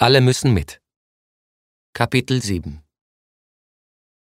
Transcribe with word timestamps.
Alle 0.00 0.20
müssen 0.20 0.54
mit. 0.54 0.80
Kapitel 1.92 2.40
7 2.40 2.84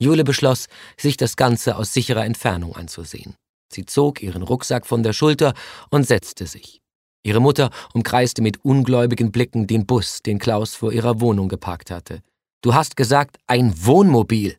Jule 0.00 0.22
beschloss, 0.22 0.68
sich 0.96 1.16
das 1.16 1.34
Ganze 1.34 1.74
aus 1.74 1.92
sicherer 1.92 2.24
Entfernung 2.24 2.76
anzusehen. 2.76 3.34
Sie 3.68 3.84
zog 3.84 4.22
ihren 4.22 4.44
Rucksack 4.44 4.86
von 4.86 5.02
der 5.02 5.12
Schulter 5.12 5.54
und 5.90 6.06
setzte 6.06 6.46
sich. 6.46 6.80
Ihre 7.24 7.40
Mutter 7.40 7.70
umkreiste 7.92 8.40
mit 8.40 8.64
ungläubigen 8.64 9.32
Blicken 9.32 9.66
den 9.66 9.84
Bus, 9.84 10.22
den 10.22 10.38
Klaus 10.38 10.76
vor 10.76 10.92
ihrer 10.92 11.20
Wohnung 11.20 11.48
geparkt 11.48 11.90
hatte. 11.90 12.22
Du 12.62 12.74
hast 12.74 12.96
gesagt, 12.96 13.38
ein 13.48 13.84
Wohnmobil. 13.84 14.58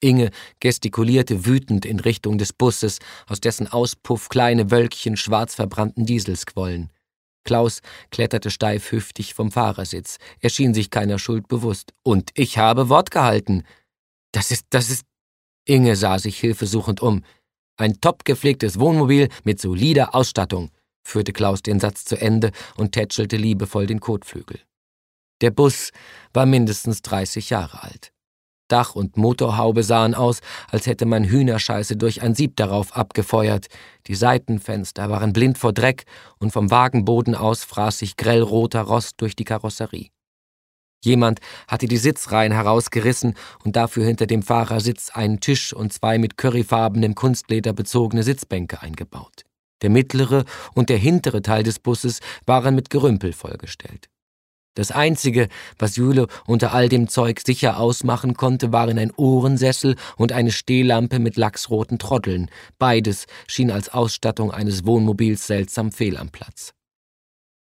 Inge 0.00 0.30
gestikulierte 0.60 1.44
wütend 1.44 1.84
in 1.84 2.00
Richtung 2.00 2.38
des 2.38 2.54
Busses, 2.54 3.00
aus 3.26 3.40
dessen 3.40 3.66
Auspuff 3.66 4.30
kleine 4.30 4.70
Wölkchen 4.70 5.18
schwarz 5.18 5.56
verbrannten 5.56 6.06
Diesels 6.06 6.46
quollen. 6.46 6.90
Klaus 7.48 7.80
kletterte 8.10 8.50
steifhüftig 8.50 9.32
vom 9.32 9.50
Fahrersitz. 9.50 10.18
Er 10.40 10.50
schien 10.50 10.74
sich 10.74 10.90
keiner 10.90 11.18
Schuld 11.18 11.48
bewusst. 11.48 11.94
Und 12.02 12.30
ich 12.34 12.58
habe 12.58 12.90
Wort 12.90 13.10
gehalten. 13.10 13.62
Das 14.32 14.50
ist, 14.50 14.66
das 14.68 14.90
ist. 14.90 15.06
Inge 15.64 15.96
sah 15.96 16.18
sich 16.18 16.38
hilfesuchend 16.38 17.00
um. 17.00 17.24
Ein 17.78 18.02
top 18.02 18.26
gepflegtes 18.26 18.78
Wohnmobil 18.78 19.30
mit 19.44 19.62
solider 19.62 20.14
Ausstattung, 20.14 20.70
führte 21.02 21.32
Klaus 21.32 21.62
den 21.62 21.80
Satz 21.80 22.04
zu 22.04 22.20
Ende 22.20 22.52
und 22.76 22.92
tätschelte 22.92 23.38
liebevoll 23.38 23.86
den 23.86 24.00
Kotflügel. 24.00 24.60
Der 25.40 25.50
Bus 25.50 25.90
war 26.34 26.44
mindestens 26.44 27.00
30 27.00 27.48
Jahre 27.48 27.82
alt. 27.82 28.12
Dach 28.68 28.94
und 28.94 29.16
Motorhaube 29.16 29.82
sahen 29.82 30.14
aus, 30.14 30.40
als 30.70 30.86
hätte 30.86 31.06
man 31.06 31.24
Hühnerscheiße 31.24 31.96
durch 31.96 32.22
ein 32.22 32.34
Sieb 32.34 32.56
darauf 32.56 32.96
abgefeuert. 32.96 33.66
Die 34.06 34.14
Seitenfenster 34.14 35.10
waren 35.10 35.32
blind 35.32 35.58
vor 35.58 35.72
Dreck 35.72 36.04
und 36.38 36.52
vom 36.52 36.70
Wagenboden 36.70 37.34
aus 37.34 37.64
fraß 37.64 37.98
sich 37.98 38.16
grellroter 38.16 38.82
Rost 38.82 39.20
durch 39.20 39.34
die 39.34 39.44
Karosserie. 39.44 40.10
Jemand 41.04 41.40
hatte 41.68 41.86
die 41.86 41.96
Sitzreihen 41.96 42.52
herausgerissen 42.52 43.34
und 43.64 43.76
dafür 43.76 44.04
hinter 44.04 44.26
dem 44.26 44.42
Fahrersitz 44.42 45.10
einen 45.10 45.40
Tisch 45.40 45.72
und 45.72 45.92
zwei 45.92 46.18
mit 46.18 46.36
curryfarbenem 46.36 47.14
Kunstleder 47.14 47.72
bezogene 47.72 48.22
Sitzbänke 48.22 48.82
eingebaut. 48.82 49.44
Der 49.82 49.90
mittlere 49.90 50.44
und 50.74 50.88
der 50.88 50.98
hintere 50.98 51.40
Teil 51.40 51.62
des 51.62 51.78
Busses 51.78 52.18
waren 52.46 52.74
mit 52.74 52.90
Gerümpel 52.90 53.32
vollgestellt. 53.32 54.08
Das 54.78 54.92
Einzige, 54.92 55.48
was 55.76 55.96
Jule 55.96 56.28
unter 56.46 56.72
all 56.72 56.88
dem 56.88 57.08
Zeug 57.08 57.40
sicher 57.44 57.80
ausmachen 57.80 58.34
konnte, 58.34 58.72
waren 58.72 58.96
ein 58.96 59.10
Ohrensessel 59.16 59.96
und 60.16 60.30
eine 60.30 60.52
Stehlampe 60.52 61.18
mit 61.18 61.36
lachsroten 61.36 61.98
Trotteln. 61.98 62.48
Beides 62.78 63.26
schien 63.48 63.72
als 63.72 63.88
Ausstattung 63.88 64.52
eines 64.52 64.86
Wohnmobils 64.86 65.48
seltsam 65.48 65.90
fehl 65.90 66.16
am 66.16 66.28
Platz. 66.28 66.74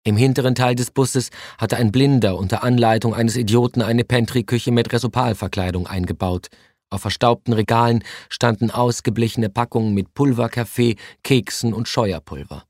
Im 0.03 0.15
hinteren 0.15 0.53
Teil 0.53 0.75
des 0.75 0.91
Busses 0.91 1.31
hatte 1.57 1.77
ein 1.77 1.91
Blinder 1.91 2.37
unter 2.37 2.63
Anleitung 2.63 3.15
eines 3.15 3.35
Idioten 3.35 3.81
eine 3.81 4.03
Pantry-Küche 4.03 4.71
mit 4.71 4.93
Resopalverkleidung 4.93 5.87
eingebaut. 5.87 6.49
Auf 6.91 7.01
verstaubten 7.01 7.53
Regalen 7.53 8.03
standen 8.29 8.69
ausgeblichene 8.69 9.49
Packungen 9.49 9.95
mit 9.95 10.13
Pulverkaffee, 10.13 10.97
Keksen 11.23 11.73
und 11.73 11.87
Scheuerpulver. 11.87 12.65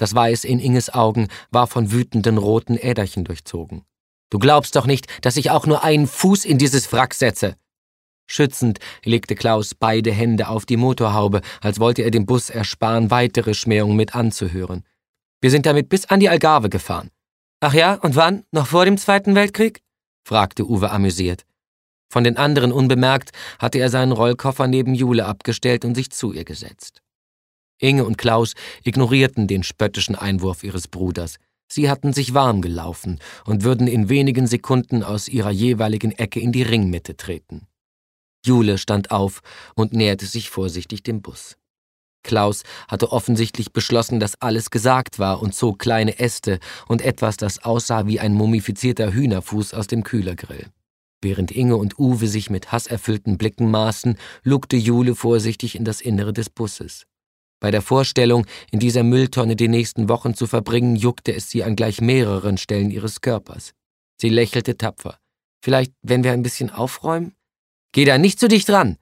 Das 0.00 0.14
Weiß 0.14 0.44
in 0.44 0.60
Inges 0.60 0.88
Augen 0.88 1.28
war 1.50 1.66
von 1.66 1.92
wütenden 1.92 2.38
roten 2.38 2.78
Äderchen 2.78 3.24
durchzogen. 3.24 3.82
Du 4.30 4.38
glaubst 4.38 4.74
doch 4.74 4.86
nicht, 4.86 5.06
dass 5.22 5.36
ich 5.36 5.50
auch 5.50 5.66
nur 5.66 5.84
einen 5.84 6.06
Fuß 6.06 6.46
in 6.46 6.56
dieses 6.56 6.90
Wrack 6.90 7.12
setze. 7.12 7.54
Schützend 8.26 8.78
legte 9.04 9.34
Klaus 9.34 9.74
beide 9.74 10.10
Hände 10.10 10.48
auf 10.48 10.64
die 10.64 10.78
Motorhaube, 10.78 11.42
als 11.60 11.80
wollte 11.80 12.00
er 12.00 12.10
dem 12.10 12.24
Bus 12.24 12.48
ersparen, 12.48 13.10
weitere 13.10 13.52
Schmähungen 13.52 13.94
mit 13.94 14.14
anzuhören. 14.14 14.84
Wir 15.42 15.50
sind 15.50 15.66
damit 15.66 15.90
bis 15.90 16.06
an 16.06 16.20
die 16.20 16.30
Algarve 16.30 16.70
gefahren. 16.70 17.10
Ach 17.60 17.74
ja, 17.74 17.92
und 17.96 18.16
wann? 18.16 18.44
Noch 18.52 18.68
vor 18.68 18.86
dem 18.86 18.96
Zweiten 18.96 19.34
Weltkrieg? 19.34 19.82
fragte 20.26 20.64
Uwe 20.66 20.90
amüsiert. 20.92 21.44
Von 22.08 22.24
den 22.24 22.38
anderen 22.38 22.72
unbemerkt 22.72 23.32
hatte 23.58 23.78
er 23.78 23.90
seinen 23.90 24.12
Rollkoffer 24.12 24.66
neben 24.66 24.94
Jule 24.94 25.26
abgestellt 25.26 25.84
und 25.84 25.94
sich 25.94 26.10
zu 26.10 26.32
ihr 26.32 26.46
gesetzt. 26.46 27.02
Inge 27.80 28.04
und 28.04 28.18
Klaus 28.18 28.54
ignorierten 28.84 29.48
den 29.48 29.62
spöttischen 29.62 30.14
Einwurf 30.14 30.62
ihres 30.62 30.86
Bruders. 30.86 31.36
Sie 31.72 31.88
hatten 31.88 32.12
sich 32.12 32.34
warm 32.34 32.62
gelaufen 32.62 33.18
und 33.44 33.64
würden 33.64 33.86
in 33.86 34.08
wenigen 34.08 34.46
Sekunden 34.46 35.02
aus 35.02 35.28
ihrer 35.28 35.50
jeweiligen 35.50 36.12
Ecke 36.12 36.40
in 36.40 36.52
die 36.52 36.62
Ringmitte 36.62 37.16
treten. 37.16 37.66
Jule 38.44 38.78
stand 38.78 39.10
auf 39.10 39.40
und 39.74 39.92
näherte 39.92 40.26
sich 40.26 40.50
vorsichtig 40.50 41.02
dem 41.02 41.22
Bus. 41.22 41.56
Klaus 42.22 42.64
hatte 42.88 43.12
offensichtlich 43.12 43.72
beschlossen, 43.72 44.20
dass 44.20 44.40
alles 44.40 44.70
gesagt 44.70 45.18
war 45.18 45.40
und 45.40 45.54
zog 45.54 45.78
kleine 45.78 46.18
Äste 46.18 46.58
und 46.86 47.02
etwas, 47.02 47.36
das 47.36 47.64
aussah 47.64 48.06
wie 48.06 48.20
ein 48.20 48.34
mumifizierter 48.34 49.12
Hühnerfuß 49.12 49.72
aus 49.74 49.86
dem 49.86 50.04
Kühlergrill. 50.04 50.66
Während 51.22 51.50
Inge 51.50 51.76
und 51.76 51.98
Uwe 51.98 52.28
sich 52.28 52.50
mit 52.50 52.72
hasserfüllten 52.72 53.38
Blicken 53.38 53.70
maßen, 53.70 54.16
lugte 54.42 54.76
Jule 54.76 55.14
vorsichtig 55.14 55.76
in 55.76 55.84
das 55.84 56.00
Innere 56.00 56.32
des 56.32 56.50
Busses. 56.50 57.06
Bei 57.60 57.70
der 57.70 57.82
Vorstellung, 57.82 58.46
in 58.70 58.80
dieser 58.80 59.02
Mülltonne 59.02 59.54
die 59.54 59.68
nächsten 59.68 60.08
Wochen 60.08 60.34
zu 60.34 60.46
verbringen, 60.46 60.96
juckte 60.96 61.34
es 61.34 61.50
sie 61.50 61.62
an 61.62 61.76
gleich 61.76 62.00
mehreren 62.00 62.56
Stellen 62.56 62.90
ihres 62.90 63.20
Körpers. 63.20 63.72
Sie 64.18 64.30
lächelte 64.30 64.76
tapfer. 64.78 65.18
Vielleicht, 65.62 65.92
wenn 66.02 66.24
wir 66.24 66.32
ein 66.32 66.42
bisschen 66.42 66.70
aufräumen? 66.70 67.34
Geh 67.92 68.04
da 68.04 68.18
nicht 68.18 68.40
zu 68.40 68.48
dicht 68.48 68.68
dran! 68.68 68.96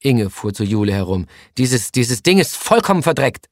Inge 0.00 0.30
fuhr 0.30 0.52
zu 0.52 0.64
Jule 0.64 0.92
herum. 0.92 1.26
Dieses, 1.56 1.90
dieses 1.90 2.22
Ding 2.22 2.38
ist 2.38 2.56
vollkommen 2.56 3.02
verdreckt! 3.02 3.48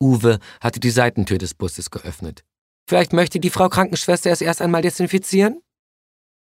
Uwe 0.00 0.38
hatte 0.60 0.78
die 0.80 0.90
Seitentür 0.90 1.38
des 1.38 1.54
Busses 1.54 1.90
geöffnet. 1.90 2.44
Vielleicht 2.88 3.12
möchte 3.12 3.40
die 3.40 3.50
Frau 3.50 3.68
Krankenschwester 3.68 4.30
es 4.30 4.40
erst 4.40 4.62
einmal 4.62 4.82
desinfizieren? 4.82 5.60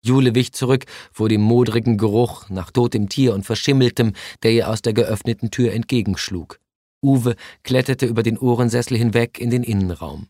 Jule 0.04 0.34
wich 0.34 0.53
zurück 0.53 0.84
vor 1.12 1.28
dem 1.28 1.41
modrigen 1.41 1.98
Geruch 1.98 2.48
nach 2.50 2.70
totem 2.70 3.08
Tier 3.08 3.34
und 3.34 3.44
Verschimmeltem, 3.44 4.12
der 4.42 4.53
ihr 4.53 4.69
aus 4.69 4.81
der 4.81 4.92
geöffneten 4.92 5.50
Tür 5.50 5.72
entgegenschlug. 5.72 6.60
Uwe 7.03 7.36
kletterte 7.62 8.06
über 8.06 8.22
den 8.22 8.38
Ohrensessel 8.38 8.97
hinweg 8.97 9.38
in 9.38 9.50
den 9.50 9.62
Innenraum. 9.62 10.28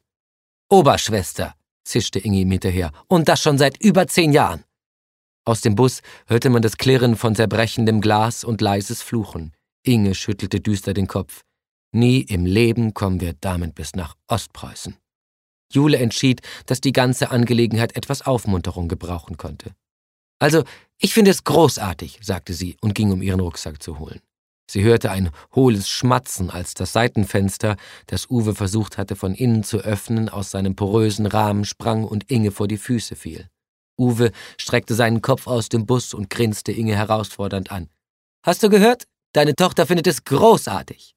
Oberschwester, 0.71 1.55
zischte 1.85 2.19
Ingi 2.19 2.43
ihm 2.43 2.51
hinterher, 2.51 2.93
und 3.09 3.29
das 3.29 3.41
schon 3.41 3.59
seit 3.59 3.83
über 3.83 4.07
zehn 4.07 4.33
Jahren. 4.33 4.65
Aus 5.45 5.63
dem 5.63 5.75
Bus 5.77 6.03
hörte 6.27 6.51
man 6.51 6.61
das 6.61 6.77
Klirren 6.77 7.17
von 7.17 7.35
zerbrechendem 7.35 8.03
Glas 8.03 8.45
und 8.45 8.61
leises 8.61 9.01
Fluchen. 9.03 9.55
Inge 9.83 10.15
schüttelte 10.15 10.61
düster 10.61 10.93
den 10.93 11.07
Kopf. 11.07 11.43
Nie 11.91 12.21
im 12.21 12.45
Leben 12.45 12.93
kommen 12.93 13.21
wir 13.21 13.33
damit 13.41 13.75
bis 13.75 13.95
nach 13.95 14.15
Ostpreußen. 14.27 14.97
Jule 15.73 15.99
entschied, 15.99 16.43
dass 16.67 16.83
die 16.83 16.93
ganze 16.93 17.31
Angelegenheit 17.31 17.97
etwas 17.97 18.23
Aufmunterung 18.23 18.89
gebrauchen 18.89 19.39
konnte. 19.39 19.75
Also, 20.39 20.65
ich 20.99 21.15
finde 21.15 21.31
es 21.31 21.45
großartig, 21.45 22.21
sagte 22.23 22.53
sie 22.53 22.77
und 22.81 22.95
ging, 22.95 23.11
um 23.11 23.23
ihren 23.23 23.41
Rucksack 23.41 23.83
zu 23.83 23.99
holen. 23.99 24.21
Sie 24.71 24.83
hörte 24.83 25.11
ein 25.11 25.31
hohles 25.55 25.89
Schmatzen, 25.89 26.51
als 26.51 26.75
das 26.75 26.93
Seitenfenster, 26.93 27.77
das 28.07 28.29
Uwe 28.29 28.55
versucht 28.55 28.99
hatte 28.99 29.17
von 29.17 29.35
innen 29.35 29.65
zu 29.65 29.79
öffnen, 29.79 30.29
aus 30.29 30.51
seinem 30.51 30.77
porösen 30.77 31.27
Rahmen 31.27 31.65
sprang 31.65 32.05
und 32.05 32.31
Inge 32.31 32.51
vor 32.51 32.69
die 32.69 32.77
Füße 32.77 33.17
fiel. 33.17 33.49
Uwe 33.99 34.31
streckte 34.59 34.95
seinen 34.95 35.23
Kopf 35.23 35.47
aus 35.47 35.69
dem 35.69 35.87
Bus 35.87 36.13
und 36.13 36.31
grinste 36.31 36.73
Inge 36.73 36.95
herausfordernd 36.95 37.73
an. 37.73 37.89
Hast 38.45 38.63
du 38.63 38.69
gehört? 38.69 39.05
Deine 39.33 39.55
Tochter 39.55 39.87
findet 39.87 40.07
es 40.07 40.25
großartig. 40.25 41.15